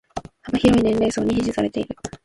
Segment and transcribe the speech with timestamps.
[0.41, 1.95] 幅広い年齢層に支持されてる